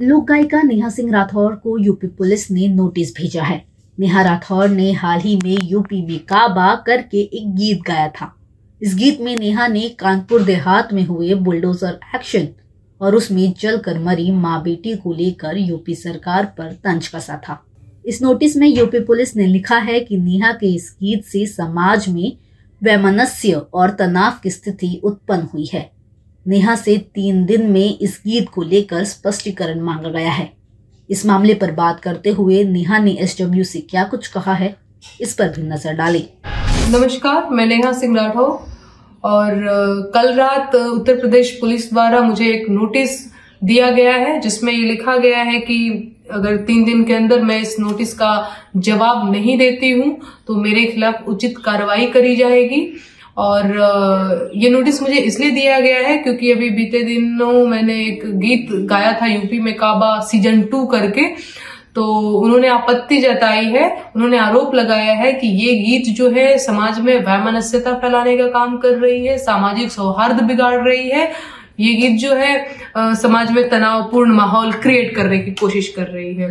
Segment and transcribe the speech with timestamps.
[0.00, 3.64] लोक गायिका नेहा सिंह राठौर को यूपी पुलिस ने नोटिस भेजा है।
[3.98, 8.30] नेहा राठौर ने हाल ही में यूपी में काबा करके एक गीत गाया था।
[8.82, 12.48] इस गीत में नेहा ने कानपुर देहात में हुए बुलडोजर एक्शन
[13.00, 17.62] और उसमें जलकर मरी माँ बेटी को लेकर यूपी सरकार पर तंज कसा था।
[18.06, 22.08] इस नोटिस में यूपी पुलिस ने लिखा है कि नेहा के इस गीत से समाज
[22.08, 22.36] में
[22.82, 25.90] वैमनस्य और तनाव की स्थिति उत्पन्न हुई है।
[26.46, 30.50] नेहा से तीन दिन में इस गीत को लेकर स्पष्टीकरण मांगा गया है।
[31.10, 34.74] इस मामले पर बात करते हुए नेहा ने एस से क्या कुछ कहा है,
[35.20, 36.24] इस पर भी नज़र डाली।
[36.90, 38.50] नमस्कार, मैं नेहा सिंह राठौर
[39.24, 43.18] और कल रात उत्तर प्रदेश पुलिस द्वारा मुझे एक नोटिस
[43.62, 47.60] दिया गया है, जिसमें ये लिखा गया है कि अगर तीन दिन के अंदर मैं
[47.60, 48.34] इस नोटिस का
[48.78, 52.86] जवाब नहीं देती हूँ तो मेरे खिलाफ उचित कार्रवाई करी जाएगी।
[53.36, 58.68] और ये नोटिस मुझे इसलिए दिया गया है क्योंकि अभी बीते दिनों मैंने एक गीत
[58.88, 61.28] गाया था यूपी में काबा सीज़न टू करके।
[61.94, 62.04] तो
[62.38, 63.84] उन्होंने आपत्ति जताई है,
[64.16, 68.76] उन्होंने आरोप लगाया है कि ये गीत जो है समाज में वैमनस्यता फैलाने का काम
[68.78, 71.30] कर रही है, सामाजिक सौहार्द बिगाड़ रही है।
[71.80, 76.50] ये गीत जो है समाज में तनावपूर्ण माहौल क्रिएट करने की कोशिश कर रही है।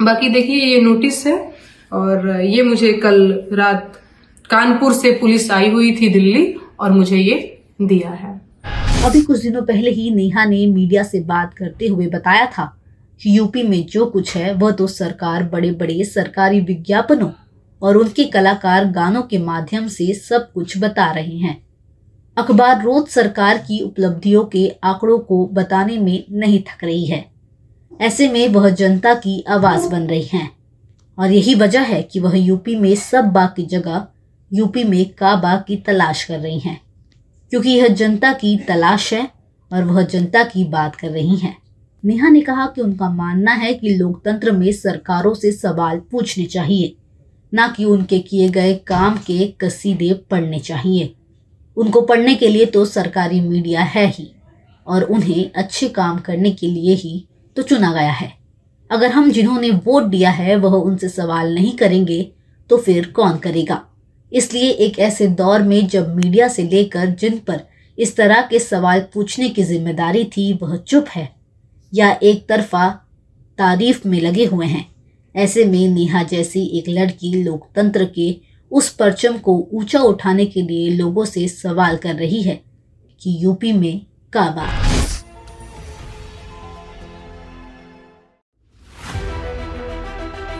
[0.00, 1.36] बाकी देखिए ये नोटिस है
[1.92, 3.18] और ये मुझे कल
[3.52, 4.00] रात
[4.50, 7.34] कानपुर से पुलिस आई हुई थी दिल्ली और मुझे ये
[7.82, 8.40] दिया है।
[9.04, 12.64] अभी कुछ दिनों पहले ही नेहा ने मीडिया से बात करते हुए बताया था
[13.20, 17.30] कि यूपी में जो कुछ है, वह तो सरकार बड़े बड़े सरकारी विज्ञापनों
[17.82, 21.56] और उनके कलाकार गानों के माध्यम से सब कुछ बता रहे हैं।
[22.36, 27.24] अखबार रोज सरकार की उपलब्धियों के आंकड़ों को बताने में नहीं थक रही है।
[28.00, 30.48] ऐसे में वह जनता की आवाज़ बन रही है
[31.18, 34.06] और यही वजह है कि वह यूपी में सब बाकी जगह
[34.50, 36.80] यूपी में काबा की तलाश कर रही हैं,
[37.52, 39.28] क्योंकि यह जनता की तलाश है
[39.70, 41.56] और वह जनता की बात कर रही हैं।
[42.04, 46.94] नेहा ने कहा कि उनका मानना है कि लोकतंत्र में सरकारों से सवाल पूछने चाहिए,
[47.52, 51.14] न कि उनके किए गए काम के कसीदे पढ़ने चाहिए।
[51.76, 54.30] उनको पढ़ने के लिए तो सरकारी मीडिया है ही,
[54.86, 57.24] और उन्हें अच्छे काम करने के लिए ही
[57.56, 58.32] तो चुना गया है।
[58.90, 62.22] अगर हम जिन्होंने वोट दिया है, वह उनसे सवाल नहीं करेंगे
[62.70, 63.84] तो फिर कौन करेगा?
[64.32, 67.60] इसलिए एक ऐसे दौर में जब मीडिया से लेकर जिन पर
[67.98, 71.28] इस तरह के सवाल पूछने की ज़िम्मेदारी थी, वह चुप है
[71.92, 72.88] या एक तरफा
[73.58, 74.84] तारीफ़ में लगे हुए हैं।
[75.34, 78.34] ऐसे में नेहा जैसी एक लड़की लोकतंत्र के
[78.70, 82.60] उस परचम को ऊँचा उठाने के लिए लोगों से सवाल कर रही है
[83.20, 84.00] कि यूपी में
[84.32, 84.66] काबा